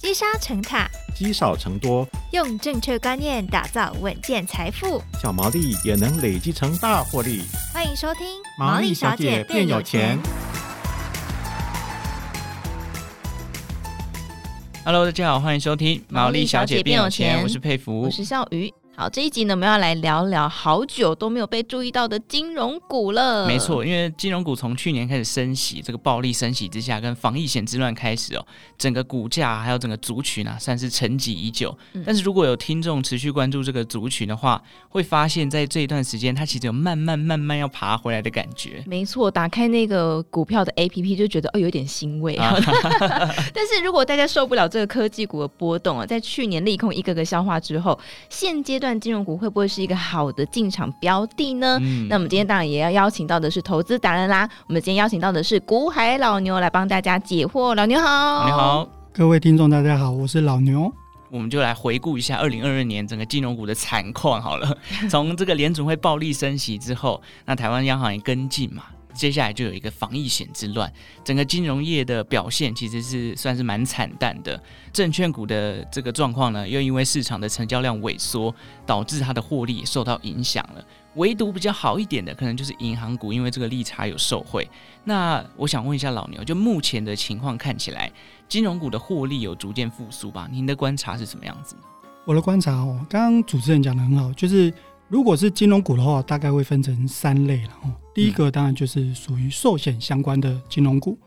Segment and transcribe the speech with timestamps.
[0.00, 7.42] 积沙成塔，积少成多，用正确观念打造稳健财富，小毛利也能累积成大获利。
[7.74, 8.24] 欢迎收听
[8.56, 10.16] 《毛利小姐变有钱》。
[14.84, 18.72] Hello，大家好，欢迎收听《毛利小姐变有钱》，我是佩服，我是笑鱼。
[19.00, 23.46] 好，这一集呢，我们要来聊聊好久都没有被注意到的金融股了。
[23.46, 28.44] 没错，因为金融股从去年开始升息，这个暴力升息之下，跟防疫险之乱开始哦，
[28.76, 31.78] 整个股价还有整个族群啊，算是沉寂已久。
[31.92, 38.82] 嗯、但是如果有听众持续关注这个族群的话，会发现在这一段时间，它其实有慢慢慢慢要爬回来的感觉。
[38.84, 42.34] 没错，打开那个股票的 APP 就觉得哦，有点欣慰。
[42.34, 42.52] 啊、
[43.54, 47.96] 但是如果大家受不了这个科技股的波动啊，在去年利空一个个消化之后，
[48.28, 48.87] 现阶段。
[49.00, 51.78] 金融股会不会是一个好的进场标的呢？
[51.80, 54.48] 嗯、那我们今天当然也要邀请到的是投资达人啦。
[54.68, 57.74] 我们今天邀请到的是股海老牛来帮大家解惑。
[57.74, 60.92] 老牛好，你好，各位听众大家好，我是老牛。
[61.30, 64.78] 我们就来回顾一下二零二二年整个金融股的惨况好了。
[65.10, 68.84] 从这个联准会暴力升息之后，那台湾央行也跟进嘛。
[69.18, 70.90] 接下来就有一个防疫险之乱，
[71.24, 74.62] 整个金融业的表现其实是算是蛮惨淡的。
[74.92, 78.54] 证券股的这个状况呢，又因为市场的成交量萎缩，
[78.86, 80.84] 导致它的获利受到影响了。
[81.16, 84.68] 唯独比较好一点的，可能就是银行股，因为这个利差有受惠。
[85.02, 88.10] 那我想问一下老牛，就目前的情况看起来，
[88.48, 90.48] 金融股的获利有逐渐复苏吧？
[90.50, 91.74] 您的观察是什么样子？
[92.24, 94.72] 我的观察哦，刚刚主持人讲得很好，就是。
[95.08, 97.72] 如果是金融股的话，大概会分成三类了。
[98.14, 101.18] 第一个当然就是属于寿险相关的金融股，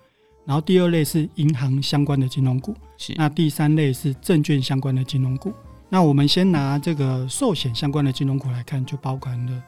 [0.45, 5.51] 然后第二类是银行相关的金融股，是那第三类是证券相关的金融股。
[5.89, 9.63] 那我们先拿这个寿险相关的金融股来看，就包含了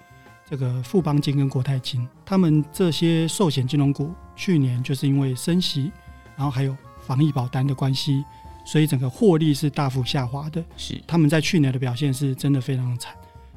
[0.48, 5.92] 这个富邦金跟国泰金，他们这些寿险金融股去年就是因为升息，
[6.36, 8.24] 然后还有防疫保单的关系，
[8.64, 10.64] 所以整个获利是大幅下滑的。
[10.78, 13.16] 是他们在去年的表现是真的非常惨。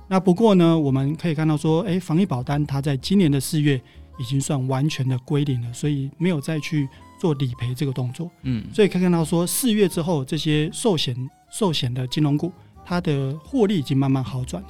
[0.08, 3.80] 那不过呢，我们可以看到说，诶，防疫保单它在今年的四月
[4.18, 8.30] 已经算完全的归零了，所以没有再去做理赔这个动作。
[8.42, 11.16] 嗯，所以可以看到说，四月之后这些寿险
[11.50, 12.52] 寿险的金融股，
[12.84, 14.68] 它的获利已经慢慢好转了。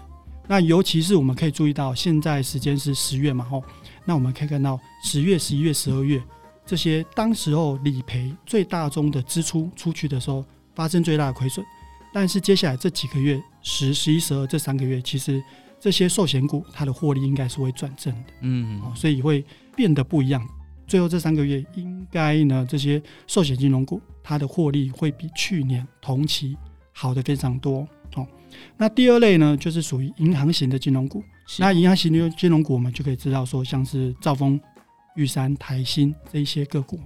[0.49, 3.63] 那尤其是我们可以注意到，现在时间是十月嘛，吼，
[4.05, 6.23] 那我们可以看到十月、十一月、十二月
[6.65, 10.45] 这些当时候理赔最大宗的支出出去的时候，
[10.75, 11.67] 发生最大的亏损。
[12.19, 15.39] 但是接下来这几个月，十、十一、十二这三个月，其实
[15.79, 19.45] 这些寿险股它的获利应该是会转正的，嗯，所以会
[19.75, 20.43] 变得不一样。
[20.87, 26.57] 最后这三个月，应该呢，这些寿险金融股它的获利会比去年同期
[26.91, 27.87] 好的非常多。
[28.15, 28.27] 哦，
[28.79, 31.23] 那第二类呢，就是属于银行型的金融股。
[31.59, 34.59] 那银行型的金融股，我们就可以知道说，像是兆丰、
[35.17, 36.99] 玉山、台新这一些个股。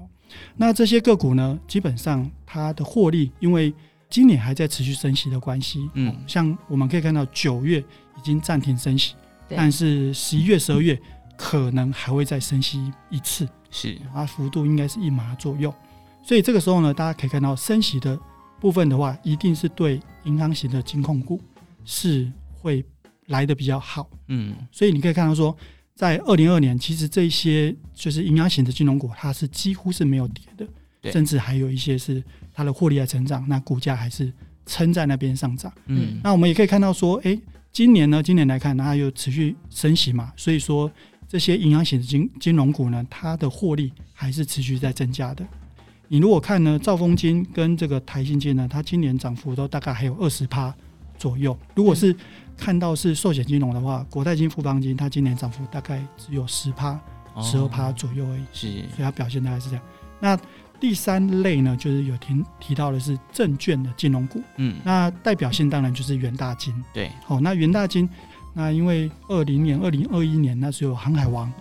[0.55, 3.75] 那这些个股呢，基本上它的获利，因为
[4.11, 9.15] 今年还在持续升息的关系，嗯，像我们可以看到九月已经暂停升息，
[9.49, 11.01] 但是十一月、十二月
[11.37, 13.97] 可能还会再升息一次，是。
[14.13, 15.73] 啊，幅度应该是一码左右。
[16.25, 18.19] 所以这个时候呢，大家可以看到升息的
[18.61, 21.41] 部分的话，一定是对银行型的金控股
[21.85, 22.85] 是会
[23.27, 25.57] 来的比较好，嗯，所以你可以看到说，
[25.95, 30.67] 在二零二二年，其实这些就是银行型的金融股，它是几乎是没有跌的。
[31.05, 32.23] 甚至还有一些是
[32.53, 34.33] 它的获利在成长，那股价还是
[34.67, 35.73] 撑在那边上涨。
[35.87, 37.39] 嗯，那我们也可以看到说，哎，
[37.73, 40.91] 今年呢，今年来看，它又持续升息嘛，所以说
[41.29, 45.47] 这些银行型的金金融股呢，它的获利还是持续在增加的。
[46.09, 50.75] 你如果看呢，兆丰金跟这个台新金呢，它今年涨幅都大概还有二十趴
[51.17, 51.57] 左右。
[51.77, 52.15] 如果是
[52.57, 57.01] 看到是寿险金融的话，国泰金、富邦金，它今年涨幅大概只有十趴、
[57.41, 58.43] 十二趴左右而已。
[58.53, 59.85] 是，所以它表现大概是这样。
[60.19, 60.37] 那
[60.81, 68.09] 第三类呢，就是有提提到的是证券的金融股，嗯，那代表性当然就是元大金，对，好，那元大金，
[68.55, 71.53] 那因为二零年、二零二一年那时候有航海王，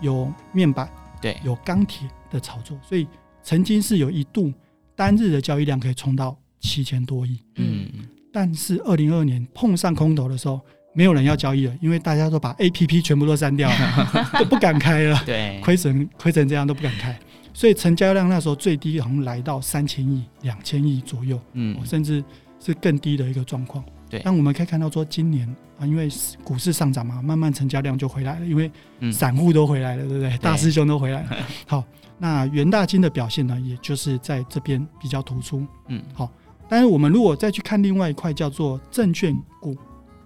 [0.00, 0.90] 有面板，
[1.22, 3.06] 对，有钢铁的炒作，所以
[3.42, 4.52] 曾经是有一度
[4.96, 7.88] 单日的交易量可以冲到七千多亿，嗯，
[8.32, 10.60] 但是二零二二年碰上空头的时候，
[10.92, 17.16] 没有人要交易了，因为大家都把 APP 全部都删掉了， 都不敢开了，对，亏损亏成这样都不敢开。
[17.52, 22.22] 所以成交量那时候最低好像来到三千亿、两千亿左右，嗯，甚至
[22.58, 23.84] 是更低的一个状况。
[24.08, 25.48] 对，但我们可以看到说，今年
[25.78, 26.08] 啊，因为
[26.42, 28.70] 股市上涨嘛，慢慢成交量就回来了，因为
[29.12, 30.38] 散户都回来了，对不对？
[30.38, 31.36] 大师兄都回来了。
[31.66, 31.84] 好，
[32.18, 35.66] 那元大金的表现呢，也就是在这边比较突出。
[35.88, 36.30] 嗯，好，
[36.68, 39.76] 但是我们如果再去看另外一块叫做证券股，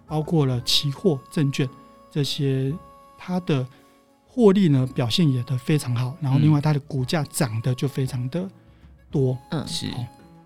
[0.07, 1.69] 包括了期货、证券
[2.11, 2.73] 这些，
[3.19, 3.67] 它的。
[4.35, 8.45] 获利呢表现也都非常好，然后另外它的股价涨得就非常的
[9.09, 9.87] 多，嗯，是。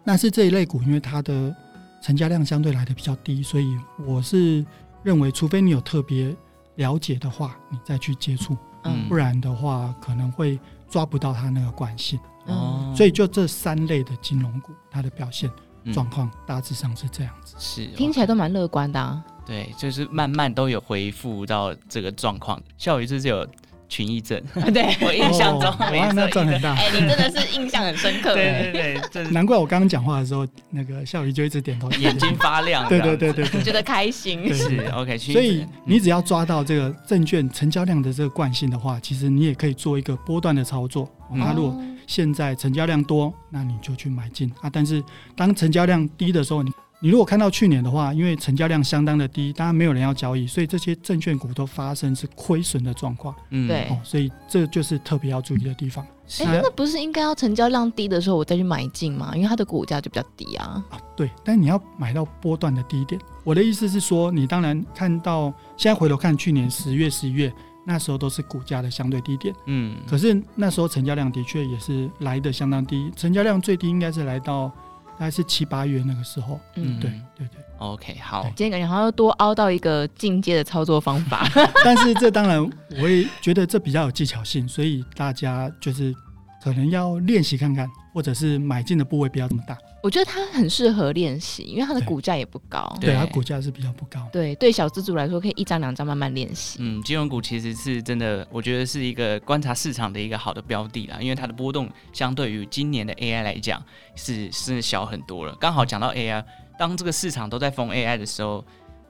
[0.05, 1.57] 那是这一类股因为它的
[2.03, 4.63] 成交量相对来的比较低，所以我是
[5.03, 6.37] 认为，除非你有特别
[6.75, 8.55] 了解的话，你再去接触，
[8.85, 10.61] 嗯不然的话可能会
[10.91, 12.21] 抓不到它那个惯性。
[12.45, 15.51] 哦，所以就这三类的金融股，它的表现
[15.85, 17.55] 嗯状况大致上是这样子。
[17.59, 19.25] 是听起来都蛮乐观的啊。
[19.47, 22.63] 对，就是慢慢都有恢复到这个状况。
[22.77, 23.49] 孝宇是不是有
[23.89, 24.41] 群益症？
[24.73, 26.75] 对我印象中哦没错哇那赚很大。
[26.75, 32.87] 哎、你真的是印象很深刻哎对对对， 难怪我刚刚讲话的时候，那个笑宇就一直点头，眼睛发亮。
[32.91, 33.63] 对对对对对。
[33.63, 34.55] 觉得开心。
[34.55, 41.09] 是 OK，所以你只要抓到这个证券成交量的这个惯性的话，其实你也可以做一个波段的操作。
[41.31, 44.71] 嗯那如果现在成交量多，那你就去买进啊。
[44.73, 45.03] 但是
[45.37, 46.71] 当成交量低的时候，你
[47.01, 53.99] 你如果看到去年的话，因为成交量相当的低，当然没有人要交易，所以这些证券股都发生是亏损的状况嗯对哦。
[54.03, 59.33] 所以这就是特别要注意的地方哎、是那不是应该要成交量低的时候我再去买进吗？
[59.35, 60.85] 因为它的股价就比较低啊。
[60.91, 61.01] 啊。
[61.17, 63.19] 对，但你要买到波段的低点。
[63.45, 67.51] 我的意思是说，你当然看到现在回头看去年十月、十一月
[67.87, 69.55] 那时候都是股价的相对低点。
[69.67, 74.71] 嗯，可是那时候成交量的确也是来的相当低，成交量最低应该是来到
[75.19, 76.61] 大概是七八月那个时候。
[76.77, 81.49] 嗯，对对对，OK，好，今天感觉好像又多凹到一个进阶的操作方法。
[81.85, 82.65] 但是这当然
[83.01, 86.15] 我也觉得这比较有技巧性，所以大家就是
[86.63, 89.77] 可能要练习看看，或者是买进的部位不要这么大。
[90.01, 92.97] 我觉得它很适合练习，因为它的对股价也不高。
[93.01, 94.29] 对对，它股价是比较不高。
[94.33, 96.79] 对对，小资主来说，可以一张两张慢慢练习。
[96.81, 103.83] 嗯，金融股其实是真的，我觉得是一个观察市场的一个好的标的啦，因为它的波动相对于今年的 AI 来讲
[104.15, 105.55] 是是小很多了。
[105.57, 106.45] 刚好讲到 AI，
[106.79, 108.65] 当这个市场都在封 AI 的时候，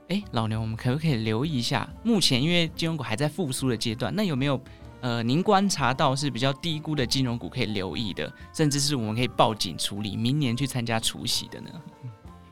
[0.08, 1.86] 哎，老牛，我们可不可以留意一下？
[2.02, 4.58] 目前因为金融股还在复苏的阶段，那有没有
[5.00, 11.70] 呃您观察到是比较低估的金融股可以留意的，甚至是我们可以报警处理，明年去参加除息的呢？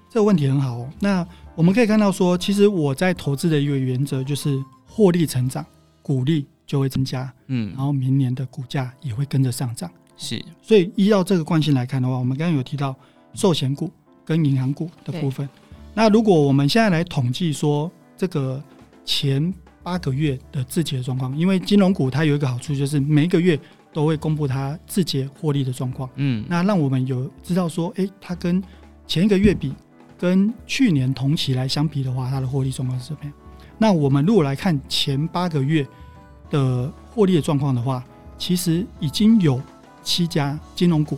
[0.08, 0.90] 这个问题很好哦。
[1.00, 5.64] 那我们可以看到说，其实我在投资的一个原则就是获利成长，
[6.00, 9.90] 股利就会增加，嗯然，后明年的股价也会跟着上涨。
[10.16, 12.94] 是，所以依照这个惯性来看的话，我们刚刚有提到
[13.34, 13.90] 寿险股
[14.24, 15.46] 跟银行股的部分。
[15.92, 18.62] 那如果我们现在来统计说这个
[19.04, 19.52] 前
[19.86, 23.56] 八个月的自结状况，因为金融股它有一个好处，就是每一个月
[23.92, 28.60] 都会公布它自结获利的状况，嗯，那让我们有知道说，诶，它跟
[29.06, 29.72] 前一个月比，
[30.18, 33.32] 跟去年同期来相比的话，它的获利状况是怎么样？
[33.78, 35.86] 那我们如果来看前八个月
[36.50, 38.04] 的获利的状况的话，
[38.36, 39.62] 其实已经有
[40.02, 41.16] 七家金融股，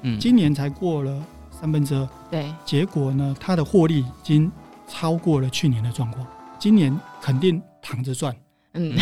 [0.00, 4.50] 嗯，今年才过了三分之二，对，结果呢，它的获利已经
[4.88, 6.26] 超过了去年的状况，
[6.58, 8.34] 今年肯定躺着赚，
[8.74, 8.94] 嗯，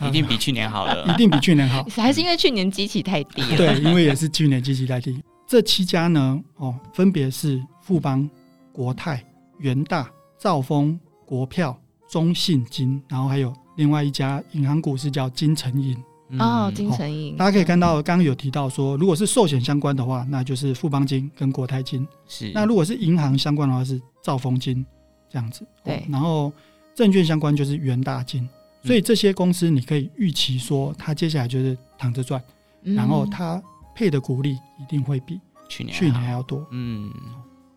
[0.00, 1.16] 嗯， 一定比去年好了 一。
[1.16, 1.84] 定比去年好。
[1.96, 3.56] 还是因为去年基期太低了。
[3.56, 5.22] 对，因为也是去年基期太低。
[5.46, 8.28] 这七家呢，哦，分别是富邦、
[8.72, 9.22] 国泰、
[9.58, 11.78] 元大、兆丰、国票、
[12.08, 15.94] 中信金，然后还有另外一家银行股是叫金城银。
[16.38, 24.84] 哦，嗯金城银，大家可以看到，刚刚有提到说，如果是寿险相关的话，那就是富邦金跟国泰金；是，那如果是银行相关的话，是兆丰金
[25.28, 25.66] 这样子。
[25.84, 26.50] 对哦然后
[26.94, 28.48] 证券相关就是元大金。
[28.84, 32.42] 所以这些公司你可以预期说，它接下来就是躺着赚，
[32.82, 33.62] 嗯然后它
[33.94, 36.66] 配的股利一定会比去年去年还要多。
[36.72, 37.08] 嗯，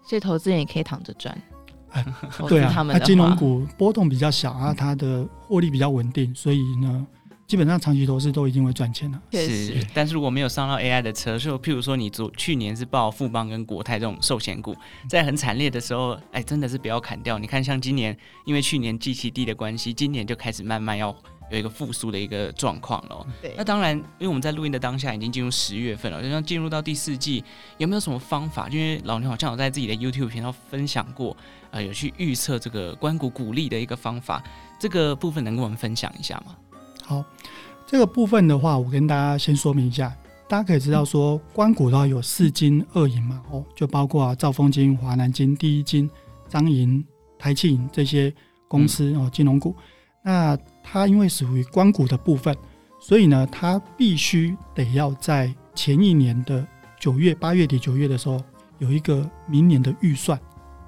[0.08, 1.40] 所以投资人也可以躺着赚。
[1.92, 2.06] 哎
[2.50, 7.06] 对啊，他们的它金融股波动比较小啊，它的获利比较稳定，所以呢，
[7.48, 14.76] 基本上长期投资都一定会赚钱的、确是实，，但是如果没有上到 AI 的车，就譬如说你昨去年是报富邦跟国泰这种寿险股，
[15.08, 17.38] 在很惨烈的时候，哎，真的是不要砍掉。
[17.38, 21.16] 你看，像今年因为去年基期低的关系，今年就开始慢慢要
[21.52, 23.28] 有一个复苏的一个状况了。
[23.44, 27.44] 对那当然，因为我们在录音的当下已经进入十月份了，就像进入到第四季，
[27.78, 28.68] 有没有什么方法？
[28.70, 31.38] 因为老牛好像有在自己的 YouTube 频道分享过，
[31.70, 34.44] 呃，有去预测这个关谷股利的一个方法，
[34.80, 36.56] 这个部分能跟我们分享一下吗？
[37.06, 37.24] 好，
[37.86, 40.16] 这个部分的话，我跟大家先说明一下，
[40.50, 46.10] 大家可以知道说，关谷的话有四金二银嘛，哦，就包括啊兆丰金、华南金、第一金、
[46.50, 47.06] 张银、
[47.38, 48.34] 台企银这些
[48.68, 49.76] 公司哦，金融股。
[50.24, 52.56] 那它因为属于关谷的部分，
[53.00, 56.66] 所以呢，它必须得要在前一年的
[57.00, 58.42] 九月、八月底、九月的时候
[58.80, 60.40] 有一个明年的预算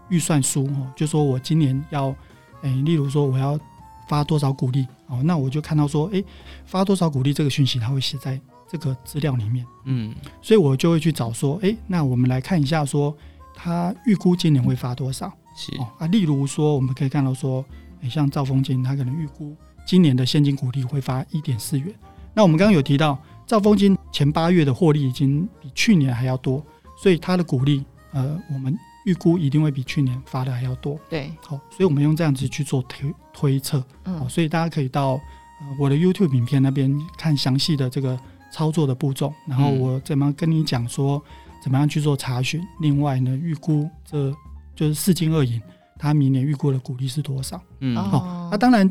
[0.09, 2.15] 预算书哦，就说我今年要，
[2.63, 3.59] 诶，例如说我要
[4.07, 6.23] 发多少股利哦，那我就看到说，诶，
[6.65, 13.15] 发多少股利这个讯息，它会写在这个资料里面，嗯，所以我就会去找说，诶，那我们来看一下说，
[13.55, 15.31] 他预估今年会发多少。
[15.55, 17.65] 是，哦啊，例如说我们可以看到说，
[18.01, 21.93] 诶，像兆丰金，它可能预估今年的现金股利会发一点四元，
[22.33, 26.63] 那我们刚刚有提到兆丰金前八月的获利已经比去年还要多，
[27.01, 30.99] 所以它的股利呃，我们预估一定会比去年发的还要多。
[31.09, 33.81] 对，好，所以我们用这样子去做推推测。
[34.03, 38.19] 嗯，所以大家可以到呃我的 YouTube 影片那边看详细的这个
[38.51, 41.23] 操作的步骤，然后我怎么跟你讲说
[41.63, 42.61] 怎么样去做查询。
[42.81, 44.29] 另外呢，预估这
[44.75, 45.61] 就是四金二银，
[45.97, 47.61] 它明年预估的股利是多少？
[47.79, 48.89] 嗯，好，那、啊、当然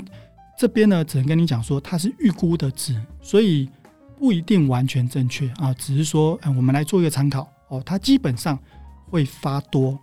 [0.59, 3.69] 这边呢只能跟你讲说它是预估的值，所以
[4.19, 8.59] 不一定完全正确啊，只是说我们来做一个参考哦，它基本上。
[9.09, 9.99] 会发多啊，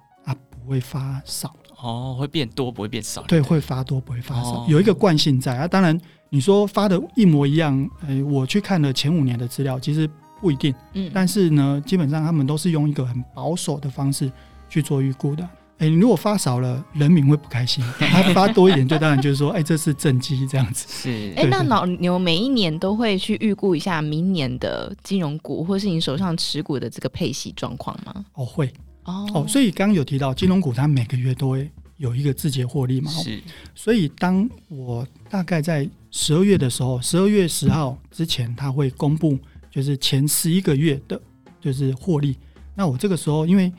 [0.63, 5.67] 不会发少哦，会变多不会变少，对，会发多不会发少，哦、有一个惯性在啊。
[5.67, 14.31] 当然，你说发的一模一样，呃，我去看了前五年的资料，其实不一定，嗯，但是呢，基本上他们都是用一个很保守的方式
[14.69, 15.47] 去做预估的。
[15.79, 20.85] 哎，你如果发少了，人民会不开心； 他发多一点，就当然就是说，哎，这是正绩这样子。
[20.87, 28.23] 是，哎，那老牛每一年都会去预估一下明年的金融股，或是你手上持股的这个配息状况吗？
[28.35, 28.71] 哦，会。
[29.05, 33.11] 哦哦，所以刚刚有提到金融股，它每个月都会有一个字节获利嘛。
[33.11, 33.41] 是，
[33.75, 39.37] 所以当我大概在十二月的时候，十二月十号之前，它会公布
[39.69, 41.21] 就是前十一个月的，
[41.59, 42.37] 就是获利。
[42.75, 43.71] 那我这个时候，因为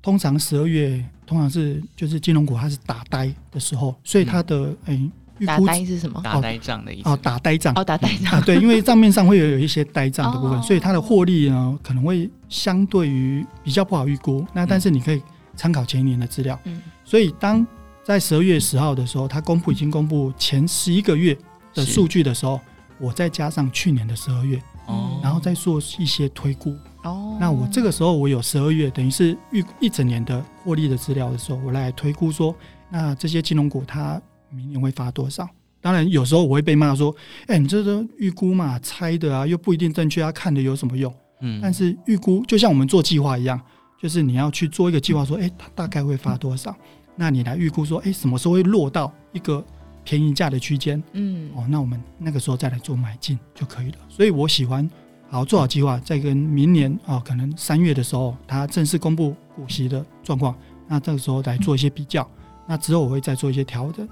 [0.00, 4.96] 通常十二月通常是就是金融股它是打呆的时候，所以它的诶。
[4.96, 5.12] 嗯
[5.46, 6.20] 打呆是什么？
[6.22, 14.46] 打呆账的意思哦，打呆账哦，打呆账啊，对，因为账面上会有有一些呆账的部分，哦、所以它的获利呢可能会相对于比较不好预估。
[14.52, 15.22] 那但是你可以
[15.56, 16.58] 参考前一年的资料。
[16.64, 17.66] 嗯，所以当
[18.04, 21.36] 在十二月十号的时候，它公布已经公布前十一个月
[21.74, 22.60] 的数据的时候，
[22.98, 26.76] 我再加上去年的十二月，哦，然后再做一些推估。
[27.02, 32.54] 哦，那我这个时候我有十二月，等于是预一整年的获利的资料的时候，我来推估说，
[32.90, 34.20] 那这些金融股它。
[34.50, 35.48] 明年会发多少？
[35.82, 37.14] 当然，有时候我会被骂说
[37.48, 43.58] ：“哎、欸，你这都预估嘛，猜的啊，又不一定正确，啊，看的有什么用？”嗯，但是预估就像我们做计划一样，
[43.98, 46.76] 就是你要去做一个计划，说：“哎、欸，它大概会发多少？”
[47.16, 49.64] 那你来预估说：“哎、欸，什么时候会落到一个
[50.04, 53.98] 便宜价的区间？”嗯，哦，那我们那个时候再来做买进就可以了。
[54.06, 54.86] 所以我喜欢
[55.30, 60.54] 好做好计划，再跟明年啊、哦，可能三月的时候，它正式公布股息的状况，
[60.86, 62.28] 那这个时候来做一些比较。
[62.68, 64.06] 那之后我会再做一些调整。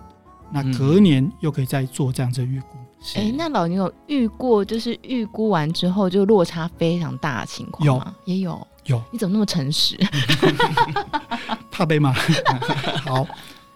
[0.51, 2.77] 那隔年又可以再做这样子预估。
[3.15, 8.15] 哎、嗯欸，那老牛有预过，就是预估完之后就落差非常大的情况吗？
[8.25, 8.67] 有，也有。
[8.87, 9.03] 有。
[9.13, 9.97] 你怎么那么诚实？
[11.71, 12.13] 怕被骂。
[13.05, 13.27] 好，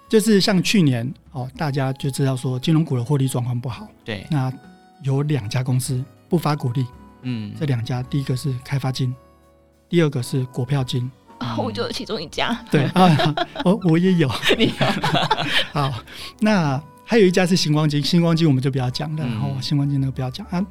[0.09, 3.87] 就是像去年哦，大家就知道说金融股的获利状况不好。
[4.05, 4.27] 对。
[4.31, 4.53] 那
[5.05, 6.87] 有两家公司不发股利。
[7.23, 7.55] 嗯。
[7.59, 9.15] 这两家，第一个是开发金，
[9.89, 11.09] 第二个是国票金。
[11.59, 13.35] 我就有其中一家，对啊，
[13.65, 14.87] 我我也有， 你有。
[15.73, 15.93] 好，
[16.41, 20.47] 那还有一家是星光金，星光金我们就不要讲了，然后星光金那个不要讲。
[20.51, 20.65] 啊。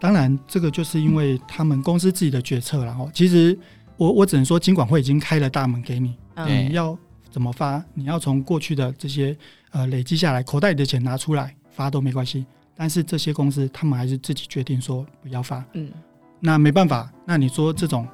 [0.00, 3.56] 当然，这个就是因为他们公司自己的决策，然后其实
[3.96, 6.98] 我我只能说，金管会已经开了大门给你，你要
[7.30, 9.36] 怎么发，你要从过去的这些
[9.70, 15.88] 呃累积下来口袋里的钱拿出来发都没关系，但是这些公司他们还是自己决定说不要发，嗯，
[16.40, 18.04] 那没办法，那你说这种。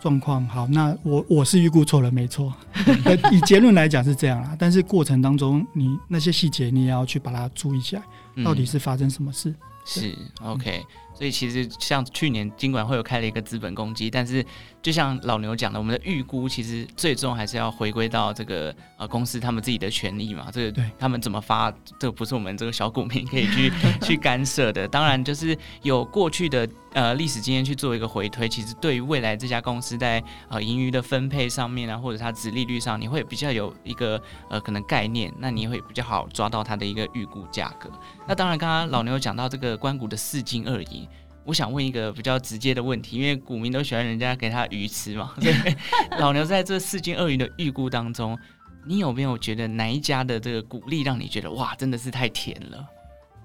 [0.00, 2.52] 状况好，那我我是预估错了，没错。
[3.32, 8.02] 以结论来讲是这样啦，但是过程当中你那些细节你也要去把它注意起来，
[8.44, 9.50] 到底是发生什么事？
[9.50, 10.82] 嗯、是 OK。
[11.14, 14.44] 所以其实像去年尽管会有开了一个资本攻击，但是
[14.86, 20.46] 就像老牛讲的，我们的预估其实最终还是要回归到这个呃公司他们自己的权益嘛。
[20.52, 24.86] 这个对他们怎么发，这个不是我们这个小股民可以去 去干涉的。
[24.86, 37.90] 当然就是有过去的呃历史经验去做一个回推，其实对于未来这家公司在呃盈余的分配上面啊，或者它值利率上，你会比较有一个呃可能概念，那你会比较好抓到它的一个预估价格。
[38.24, 41.04] 那当然刚刚老牛讲到这个关谷的四金二银。
[41.46, 45.32] 我想问一个比较直接的问题，因为股民都喜欢人家给他鱼吃嘛。
[45.40, 45.54] 所以
[46.18, 48.36] 老牛在这四斤鳄鱼的预估当中，
[48.84, 52.84] 你有没有觉得哪一家的这个鼓励让你觉得哇，真的是太甜了？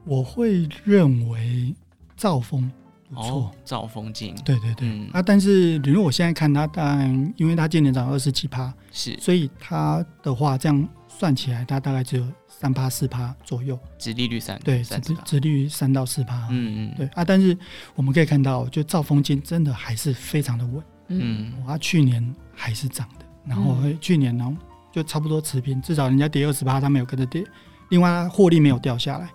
[0.04, 1.76] 我会认为
[2.18, 2.72] 兆丰
[3.10, 5.22] 不错，兆丰金，对对对、嗯、啊。
[5.22, 12.26] 但是比如我现在看它，当然因为它今年涨二十七趴，是，所以它的话这样算起来，它大概只有。
[12.62, 17.58] 三趴四趴左右，殖利率三对，殖殖利率三到四趴，嗯嗯，对啊，但是
[17.96, 24.56] 我们可以看到，就兆丰金真的还是非常的稳，嗯，它去年还是涨的，然后去年呢
[24.92, 27.44] 就差不多持平，至少人家跌二十趴，它没有跟着跌，
[27.90, 29.28] 另外获利没有掉下来，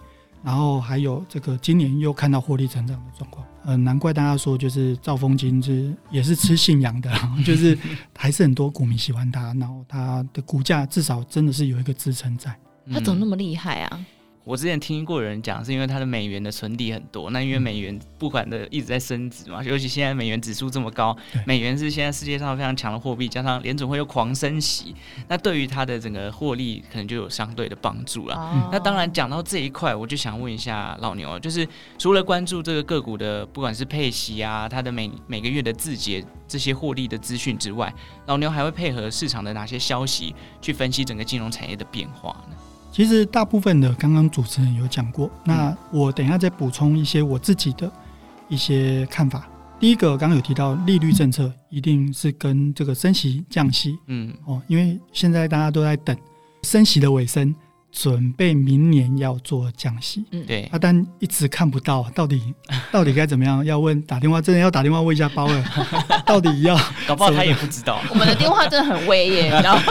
[0.44, 7.12] 然后还有这个今年又看到获利成长的状况，呃，难怪大家说就是兆丰金是也是吃信仰的，
[7.44, 7.76] 就是
[8.16, 12.56] 还是很多股民喜欢它，然后它的股价至少真的是有一个支撑在。
[12.92, 14.04] 他怎么那么厉害啊？
[14.44, 17.30] 我之前听过有人讲，是因为它的美元的存底很多。
[17.30, 24.94] 那因为美元不管的一直在升值嘛，尤其现在美元指数这么高，美元是现在世界上非常强的货币，加上联准会又狂升息，
[25.26, 28.36] 那对于它的整个获利可能就有相对的帮助了。
[28.54, 31.66] 嗯、那当然讲到这一块，我就想问一下老牛，就是
[31.98, 37.92] 除了关注这个个股的，不管是配息啊，它的每每个月的字节这些获利的资讯之外，
[38.26, 42.55] 老牛还会配合市场的哪些消息去分析整个金融产业的变化呢？
[42.96, 47.92] 其实大部分的刚刚主持人有讲过，那我等一下再补充一些我自己的
[48.48, 49.46] 一些看法。
[49.78, 54.32] 第一个，刚刚有提到利率政策一定是跟这个升息降息，嗯。
[54.46, 56.16] 哦，因为现在大家都在等
[56.62, 57.54] 升息的尾声，
[57.92, 60.46] 准备明年要做降息，嗯。
[60.46, 62.54] 对，啊，但一直看不到到底
[62.90, 65.64] 到底该怎么样，要问打电话，真的要打电话问一下包尔，
[66.24, 66.74] 到底要
[67.06, 69.82] 搞不好他也不知道， 我们的电话真的很威耶，你知道吗？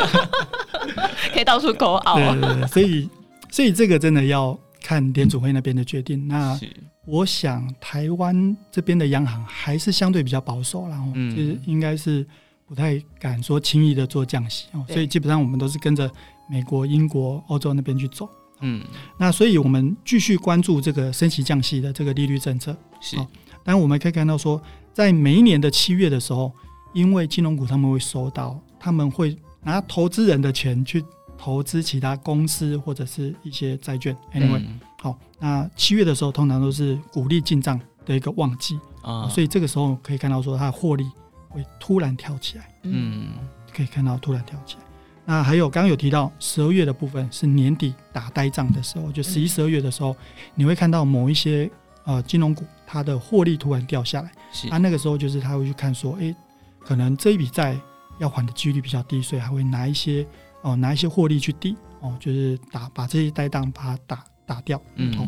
[1.33, 3.09] 可以到处勾凹，对对对，所以
[3.51, 6.27] 所以这个真的要看联储会那边的决定。
[6.27, 6.59] 那
[7.05, 12.25] 我想台湾这边的央行还是相对比较保守，然后就是应该是
[12.65, 14.83] 不太敢说轻易的做降息哦。
[14.87, 16.09] 所以基本上我们都是跟着
[16.49, 18.27] 美国、英国、欧洲那边去走。
[18.61, 18.83] 嗯，
[19.19, 22.75] 那所以我们继续关注这个升息降息的这个利率政策。
[23.01, 23.27] 是，当
[23.65, 24.59] 然我们可以看到说，
[24.93, 26.51] 在每一年的七月的时候，
[26.93, 29.37] 因为金融股他们会收到，他们会。
[29.65, 31.03] 拿投资人的钱去
[31.37, 34.15] 投资其他公司或者是一些债券。
[34.33, 41.03] Anyway，嗯，好，那七月的时候通常都是股利进账的一个旺季啊，所以这个时候可以看到说它的获利
[41.49, 42.69] 会突然跳起来。
[42.83, 43.33] 嗯，
[43.73, 44.81] 可以看到突然跳起来。
[45.25, 50.15] 那还有刚刚有提到十二月的部分是年底打呆账的时候，就十一、十二月的时候，
[50.53, 51.69] 你会看到某一些
[52.05, 54.31] 呃金融股它的获利突然掉下来。
[54.53, 56.35] 是，啊，那个时候就是他会去看说，哎、欸，
[56.79, 57.75] 可能这一笔债。
[58.19, 60.25] 要还的几率比较低，所以还会拿一些
[60.61, 64.81] 哦，拿一些获利去抵哦，就是打把这些呆档把它打打掉。
[64.95, 65.27] 嗯、哦，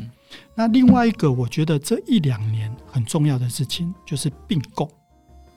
[0.55, 4.89] 那另外一个，我觉得这一两年很重要的事情就是并购。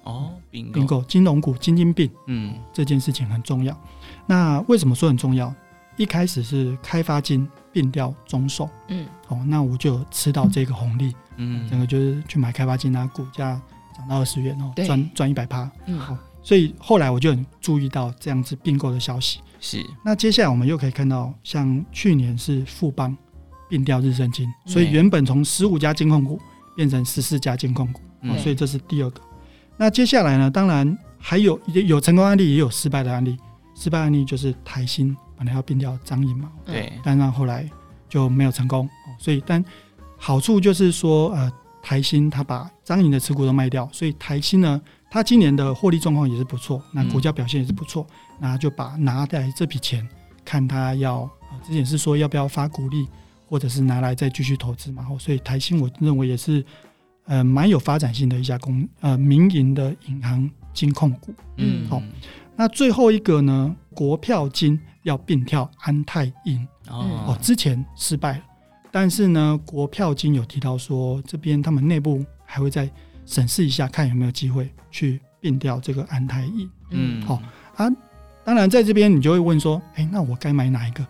[0.03, 3.79] 哦，并并购金融股金金并，嗯，这件事情很重要。
[4.27, 5.55] 那为什么说很重要？
[5.97, 13.61] 一开始是开发金并掉中寿，嗯，哦，那我就吃到这个红利，嗯，整个就是去买开发金啊，股价
[13.95, 16.17] 涨到二十元哦，赚赚一百趴，嗯，好。
[16.43, 19.41] 所以后来我就很注意到这样子并购的消息。
[19.61, 23.15] 是，那接下来我们又可以看到，像去年是富邦
[23.69, 26.41] 并掉日升金，所以原本从十五家金控股
[26.75, 29.21] 变成十四家金控股，哦，所以这是第二个。
[29.77, 30.51] 那接下来呢？
[30.51, 33.37] 当然还有有成功案例，也有失败的案例。
[33.75, 37.69] 失败案例就是台新本来要并掉张银嘛，对，但是后来
[38.09, 38.89] 就没有成功。
[39.19, 39.63] 所以，但
[40.17, 44.81] 好处就是说，呃，台新他把张银的持股都卖掉，所以台新呢。
[45.11, 48.07] 他今年的获利状况也是不错，那股价表现也是不错，
[48.39, 50.09] 那就把拿来这笔钱，
[50.45, 53.09] 看他要啊，之前是说要不要发股利，
[53.49, 55.05] 或者是拿来再继续投资嘛。
[55.19, 56.65] 所以台新我认为也是
[57.25, 61.35] 呃蛮有发展性的一家公呃民营的银行金控股。
[61.57, 62.01] 嗯，好，
[62.55, 68.45] 那最后一个呢，国票金要并跳安泰银哦，之前失败了，
[68.93, 72.89] 但是呢，国票金有提到说这边他们内部还会再。
[73.31, 76.69] 审视一下，看有没有机会去并掉这个安泰银。
[76.91, 77.41] 嗯，好
[77.77, 77.89] 啊。
[78.45, 81.07] 当然，在这边你就会问说，哎、欸，那我该买哪一个？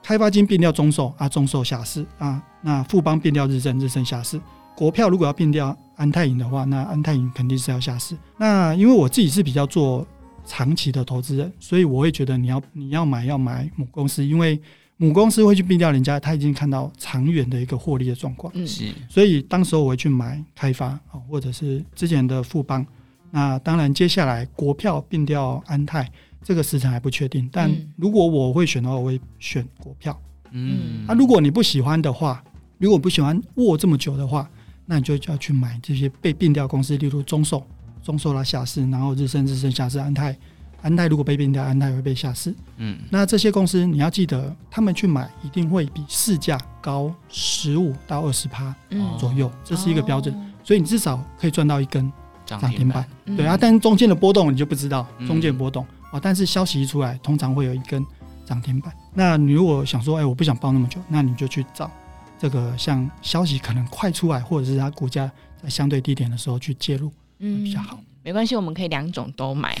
[0.00, 2.40] 开发金并掉中寿啊，中寿下市啊。
[2.62, 4.40] 那富邦并掉日盛，日盛下市。
[4.76, 8.16] 国票如果要并掉安泰银的话，那安泰银肯定是要下市。
[8.38, 10.06] 那因为我自己是比较做
[10.44, 14.60] 长期的投资人，所以我会觉得你要你要买要买母公司，因为。
[14.96, 22.86] 母公司会去并掉人家，他已经看到长远的一个获利的状况，嗯，是，所以当时候我会去买开发啊，或者是之前的富邦。
[23.32, 26.08] 那当然，接下来国票并掉安泰，
[26.44, 27.48] 这个时程还不确定。
[27.50, 30.16] 但如果我会选的话，我会选国票。
[30.52, 32.44] 嗯，啊，如果你不喜欢的话，
[32.78, 34.48] 如果不喜欢握这么久的话，
[34.86, 37.66] 那你就就要去买这些被并掉公司，例如中寿，
[38.00, 40.38] 中寿啦下市，然后日升日升下市，安泰。
[40.84, 42.54] 安泰如果被并掉，安泰会被下市。
[42.76, 48.74] 嗯，那这些公司你要记得，他们去买一定会比市价高十五到二十趴
[49.18, 50.46] 左右，嗯，这是一个标准，哦。
[50.62, 52.12] 所以你至少可以赚到一根
[52.44, 53.02] 涨停板。
[53.24, 56.20] 对啊，但是中间的波动你就不知道，中间波动啊，嗯。
[56.22, 58.04] 但是消息一出来，通常会有一根
[58.44, 58.92] 涨停板。
[59.14, 61.90] 那你如果想说，哎，我不想抱那么久，那你就去找
[62.38, 65.30] 这个像消息可能快出来，或者是它股价
[65.62, 67.98] 在相对低点的时候去介入，嗯，比较好。
[68.24, 69.76] 没关系，我们可以两种都买，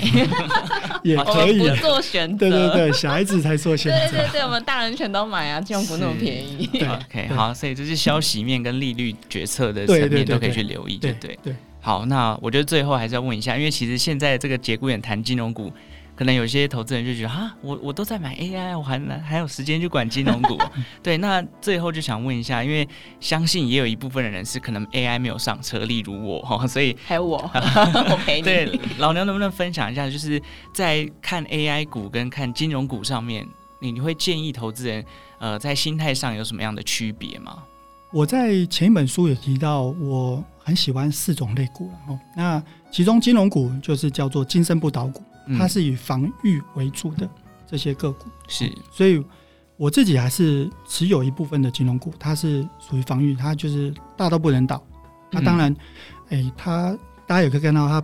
[1.02, 2.50] 也可以不做选择。
[2.50, 3.98] 对对对，小孩子才做选择。
[4.10, 6.66] 对对对，我们大人全都买啊，金融股那么便宜。
[6.66, 11.56] 对，OK，好，所以这是消息面跟利率决策的层面都可以去留意，对对对。
[11.80, 15.72] 好，那我觉得最后还是要问一下，因为其实现在这个节骨眼谈金融股，
[16.16, 20.56] 可能有些投资人就觉得啊，我我都在买 AI，我还还有时间去管金融股？
[21.02, 22.88] 对，那最后就想问一下，因为
[23.20, 27.38] 相信也有一部分的人是可能 AI 没有上车，例如我哈，所以还有我，
[28.10, 28.42] 我陪你。
[28.46, 30.40] 对，老牛能不能分享一下，就是
[30.72, 33.46] 在看 AI 股跟看金融股上面，
[33.80, 35.04] 你你会建议投资人
[35.38, 37.62] 呃在心态上有什么样的区别吗？
[38.12, 45.20] 我在前一本书有提到，我很喜欢四种类股，然后那其中金融股就是叫做金身不倒股，
[45.58, 47.28] 它是以防御为主的
[47.66, 49.22] 这些个股，是，所以
[49.76, 54.82] 我自己还是持有一部分的金融股，它是属于防御，它就是大到不能倒。
[55.30, 55.74] 那当然，
[56.28, 58.02] 哎，它大家也可以看到，它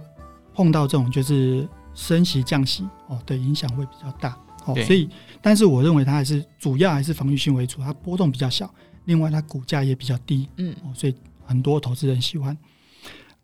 [0.54, 5.08] 碰到这种就是升息降息哦的影响会比较大哦，所以，
[5.40, 8.72] 但是我认为它还是主要还是防御性为主，它波动比较小。
[9.06, 11.14] 另外，它股价也比较低，嗯，哦所以
[11.46, 12.56] 很多投资人喜欢。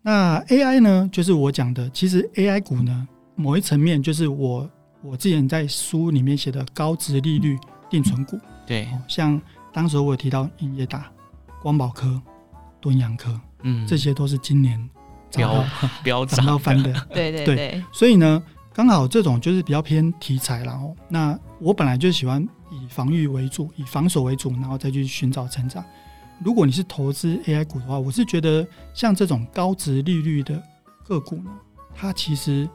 [0.01, 1.09] 那 AI 呢？
[1.11, 3.07] 就是我讲的，其实 AI 股呢，
[3.37, 4.69] 某一层面就是我
[5.01, 7.57] 我之前在书里面写的高值利率
[7.89, 9.39] 定存股，对，像
[9.71, 11.09] 当时我有提到英业大、
[11.61, 12.21] 光宝科、
[12.81, 14.89] 敦洋科，嗯，这些都是今年
[15.31, 15.63] 飙
[16.03, 17.83] 飙涨到翻的， 对对对。
[17.93, 22.45] 所以呢，刚好这种就是比较偏题材，然后那我本来就喜欢。
[22.69, 25.81] 以防御为主，以防守为主，然后再去寻找成长。
[26.43, 30.61] 如果你是投资 AI 股的话，我是觉得像这种高值利率的
[31.05, 31.51] 个股呢，
[31.95, 32.69] 它其实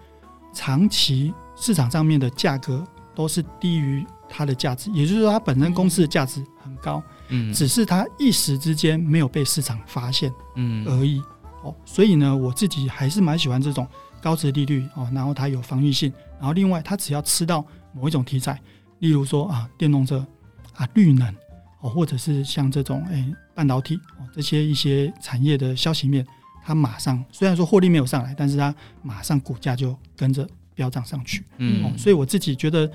[0.53, 11.23] 长期市场上面的价格都是低于它的价值，也就是说，它本身公司的价值很高，嗯，只是它一时之间没有被市场发现，嗯而已。
[11.63, 13.87] 哦，所以呢，我自己还是蛮喜欢这种
[14.21, 18.61] 高值利率哦，然后它有防御性，然后另外它只要吃到某一种题材。
[18.99, 20.27] 例如说啊，电动车
[20.75, 21.33] 啊，绿能
[21.81, 26.27] 哦，或者是像这种诶、欸、半导体哦，这些一些产业的消息面，
[26.65, 31.45] 它马上虽然说获利没有上来，但是它马上股价就跟着飙涨上去。
[31.59, 32.91] 嗯、哦，所以我自己觉得，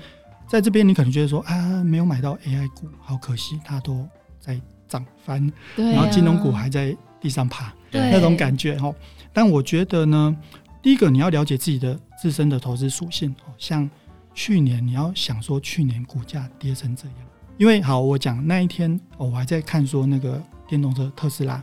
[0.48, 4.06] 在这边你可能觉得说啊，没有买到 AI 股，好可惜，它都
[4.40, 8.94] 在涨翻，然后金融股还在地上爬，对那种感觉哈、哦。
[9.32, 10.36] 但我觉得呢，
[10.82, 13.88] 第一个你要了解自己的自身的投资属性哦，像。
[14.34, 17.16] 去年你要想说去年股价跌成这样，
[17.56, 21.60] 因为好，我讲那一天，哦，我还在看说那个电动车特斯拉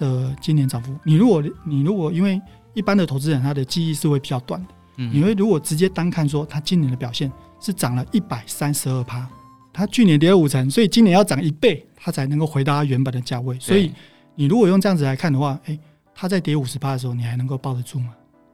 [0.00, 0.92] 的今年涨幅。
[1.04, 2.40] 你如果你如果因为
[2.74, 9.28] 一般的投资人他的记忆是会比较短的，嗯，因为如果直接单看说它今年的表现是涨了一百三十二趴，
[9.72, 13.56] 它去年跌了五成，所以今年要涨一倍，它才能够回到它原本的价位。
[13.60, 13.92] 所以
[14.34, 15.78] 你如果用这样子来看的话，诶，
[16.14, 18.08] 它在跌五十趴的时候，你还能够抱得住吗？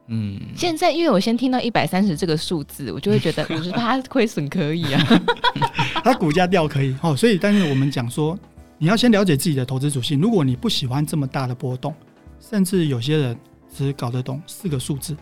[0.09, 5.21] 嗯，现在因为我先听到一百三十这个数字，我就会觉得五十趴亏损可以啊，
[6.01, 8.37] 它股价掉可以哦，所以但是我们讲说，
[8.77, 10.19] 你要先了解自己的投资属性。
[10.19, 11.93] 如果你不喜欢这么大的波动，
[12.39, 13.37] 甚至有些人
[13.73, 15.15] 只搞得懂四个数字，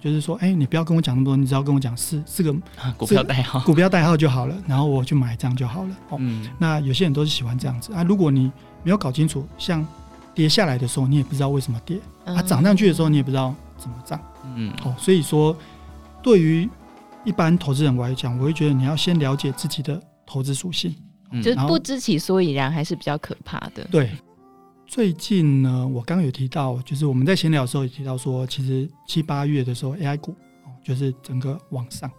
[0.00, 2.54] 就是说，哎，你不要跟我讲那么多，你只要跟我讲四四个
[2.96, 5.96] 股票代号，股票代号就好了，然后我去买这样就好了。
[6.10, 8.02] 哦，嗯，那有些人都是喜欢这样子啊。
[8.02, 8.50] 如果你
[8.82, 9.86] 没有搞清楚，像
[10.34, 13.54] 跌下来的时候，你也不知道为什么跌，它涨上去的时候，你也不知道。
[13.78, 14.18] 怎么涨？
[14.54, 15.54] 嗯，哦，所以说，
[16.22, 16.66] 对于
[17.26, 20.96] 一般投资人来讲，我会觉得你要先了解自己的投资属性，
[21.30, 23.84] 嗯，就是不知其所以然还是比较可怕的。
[23.90, 24.10] 对，
[24.86, 30.34] 最近呢，我刚刚有提到，就是我们在闲聊的时候也提到说，其实七八月的时候，AI 股
[30.64, 32.10] 哦，就是整个往上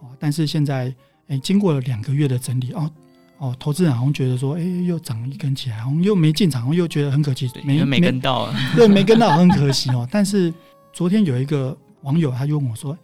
[0.00, 0.94] 哦，但是现在
[1.28, 2.90] 哎，经过了两个月的整理哦
[3.38, 10.52] 哦，投资人好像觉得说，哎，又涨一根起来，好像又没进场，又觉得很可惜，没没跟到，对，没跟到，很可惜哦，但是。
[10.96, 12.96] 昨天有一个网友，他就问我说：“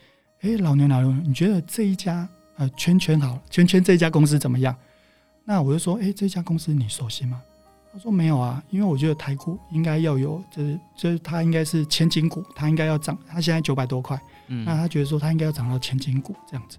[0.42, 4.72] 哎，老牛老牛，你觉得这一家呃圈圈好圈圈这一家公司怎么样？”
[5.50, 7.42] 那我就说：“哎，这家公司你熟悉吗？”
[7.92, 13.18] 他说：“没有啊，因为我觉得台股应该要有，就是就是它应该是千金股，它应该要涨。
[13.26, 16.78] 它现在九百多块，嗯，那他觉得说它应该要涨到千金股这样子。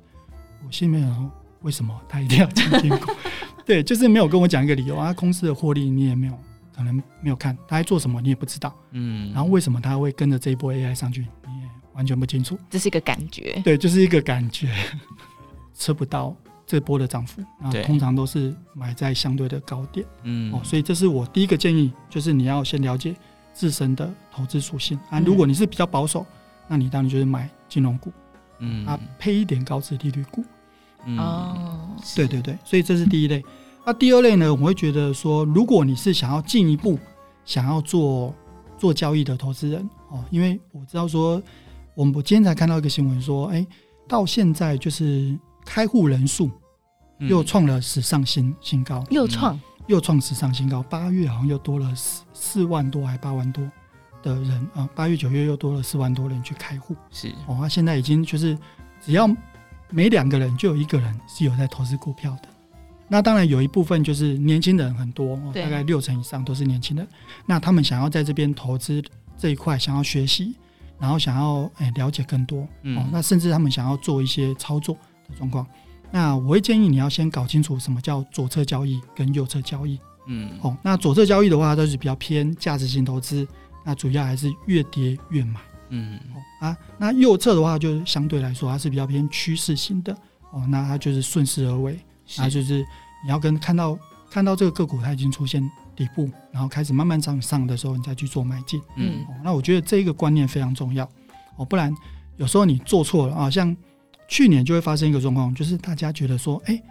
[0.65, 1.29] 我心里面想说，
[1.63, 3.11] 为什么他一定要千金股？
[3.65, 5.11] 对，就是没有跟我讲一个理由啊。
[5.11, 6.39] 公司的获利你也没有。”
[6.73, 8.73] 可能没有看他在做什么，你也不知道。
[8.91, 12.57] 嗯，然后为什么他会跟着这一波 AI 上去，你也完全不清楚。
[12.71, 14.73] 这是一个感觉，对，就是一个感觉，
[15.75, 16.35] 吃不到
[16.71, 17.43] 这波的涨幅。
[17.59, 20.05] 那通常都是买在相对的高点。
[20.23, 23.13] 嗯，哦，所以这是我第一个建议，就是你要先了解
[23.51, 25.19] 自身的投资属性啊。
[25.19, 26.25] 如果你是比较保守，
[26.69, 28.09] 那你当然就是买金融股，
[28.59, 30.45] 嗯，啊，配一点高值利率股。
[31.17, 33.43] 哦，对对对，所以这是第一类。
[33.85, 36.97] 那第二类呢，我会觉得说，如果你是想要进一步
[37.43, 38.33] 想要做
[38.77, 41.41] 做交易的投资人哦，因为我知道说，
[41.95, 43.67] 我们我今天才看到一个新闻说，哎，
[44.07, 46.51] 到现在就是开户人数
[47.27, 49.59] 又创了史上新新高，又创。
[49.87, 53.69] 又创史上新高，八月好像又多了四四万多还八万多
[54.21, 57.29] 的人啊，八月九月又多了四万多人去开户，是。
[57.47, 58.57] 哦，他现在已经就是
[59.01, 59.27] 只要
[59.89, 62.49] 每两个人就有一个人是有在投资股票的。
[63.09, 67.05] 那当然有一部分就是年轻人很多，大概六成以上都是年轻人。
[67.45, 69.03] 那他们想要在这边投资
[69.37, 70.55] 这一块，想要学习，
[70.97, 74.95] 然后想要诶、欸、了解更多，嗯、哦，那甚至他们想要做一些操作
[75.27, 75.67] 的状况。
[76.11, 83.47] 那我会建议你要先搞清楚什么叫左侧交易跟右侧交易，嗯，哦，那左侧交易的话，都是比较偏价值型投资，
[83.85, 90.13] 那主要还是越跌越买，嗯，哦啊，那右侧的话，就相对来说它是比较偏趋势型的，
[90.51, 91.99] 哦，那它就是顺势而为。
[92.37, 92.79] 啊，就是
[93.25, 93.97] 你要跟看到
[94.29, 95.61] 看到这个个股它已经出现
[95.97, 98.81] 底部，然后开始慢慢涨上的时候，你再去做买进。
[98.95, 101.03] 嗯、哦，那我觉得这个观念非常重要。
[101.57, 101.93] 哦，不然
[102.37, 103.75] 有时候你做错了啊，像
[104.31, 106.81] 去年就会发生一个状况，就是大家觉得说，哎、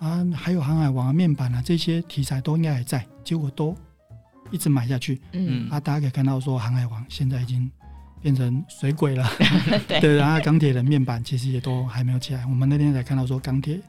[0.00, 3.76] 欸、啊，还有航海王啊、面板啊这些题材都应该还在，结果都
[4.50, 5.20] 一直买下去。
[5.30, 7.70] 嗯，啊，大家可以看到说，航海王现在已经
[8.20, 9.24] 变成水鬼了。
[9.86, 12.44] 对，对，然后钢铁的面板其实也都还没有起来。
[12.44, 13.80] 我们那天才看到说钢铁。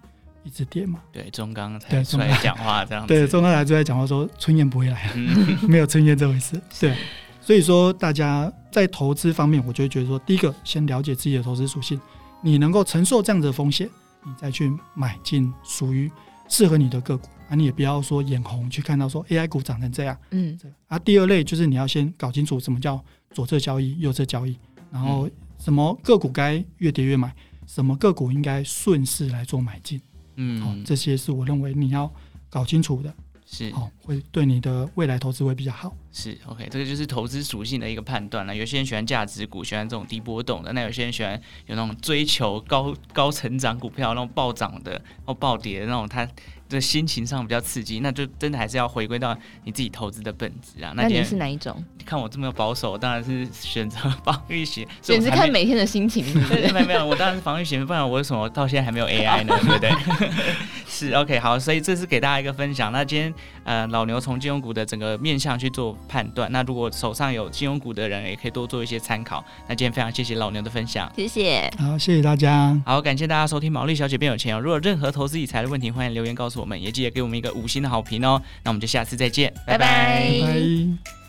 [0.43, 0.99] 一直跌嘛？
[1.11, 3.07] 对，中钢才出来讲话这样子。
[3.13, 6.59] 对，中钢才出来讲话说春燕不会来了，嗯、 没有春燕这回事。
[6.79, 6.95] 对，
[7.39, 12.01] 所以说大家在投资方面，我就会觉得说，第一个先了解自己的投资属性，
[12.41, 13.89] 你能够承受这样子的风险，
[14.25, 16.11] 你再去买进属于
[16.49, 20.17] 适合你的个股啊，你也不要说眼红去看到说 AI 股涨成这样。
[20.31, 20.59] 嗯。
[20.87, 24.57] 啊，第二类就是你要先搞清楚什么叫左侧交易、右侧交易，
[24.91, 27.33] 然后什么个股该越跌越买，
[27.67, 30.01] 什么个股应该顺势来做买进。
[30.35, 32.11] 嗯、哦，这些是我认为你要
[32.49, 33.13] 搞清楚的，
[33.53, 35.93] 是哦，会对你的未来投资会比较好。
[36.13, 38.55] 是 OK，这个就是投资属性的一个判断了。
[38.55, 41.33] 有些人喜欢价值股，喜欢这种低波动的；那有些人喜欢
[41.65, 46.27] 有那种追求高高成长股票，那种暴涨的或暴跌的那种，它。
[46.71, 50.93] 这心情上比较刺激，那就真的还是要回归到你自己投资的本质啊。
[50.95, 51.83] 那你是哪一种？
[52.05, 54.87] 看我这么保守，当然是选择防御型。
[55.03, 56.25] 选择看每天的心情？
[56.73, 59.55] 没有没有，我当然是防御型，不然我为什么到现在还没有 AI 呢？
[59.61, 59.91] 对不对？
[60.87, 62.91] 是 OK 好，所以这是给大家一个分享。
[62.91, 69.43] 那今天呃老牛从金融股的整个面向去做判断，那如果手上有金融股的人，也可以多做一些参考。
[69.67, 71.71] 那今天非常谢谢老牛的分享，谢谢。
[71.77, 72.79] 好，谢谢大家。
[72.85, 74.61] 好，感谢大家收听《毛利小姐变有钱》哦。
[74.61, 78.41] 如果任何投资理财的问题，欢迎留言告诉我们，也记得给我们一个五星的好评哦。
[78.63, 80.29] 那我们就下次再见，拜拜。
[80.39, 81.20] 拜拜。